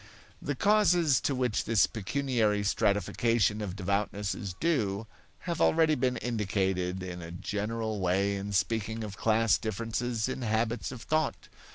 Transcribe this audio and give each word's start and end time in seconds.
The 0.41 0.55
causes 0.55 1.21
to 1.21 1.35
which 1.35 1.65
this 1.65 1.85
pecuniary 1.85 2.63
stratification 2.63 3.61
of 3.61 3.75
devoutness 3.75 4.33
is 4.33 4.55
due 4.55 5.05
have 5.41 5.61
already 5.61 5.93
been 5.93 6.17
indicated 6.17 7.03
in 7.03 7.21
a 7.21 7.29
general 7.29 7.99
way 7.99 8.35
in 8.35 8.51
speaking 8.51 9.03
of 9.03 9.15
class 9.15 9.59
differences 9.59 10.27
in 10.27 10.41
habits 10.41 10.91
of 10.91 11.03
thought. 11.03 11.49